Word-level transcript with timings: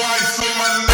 life 0.00 0.40
on 0.40 0.58
my 0.58 0.93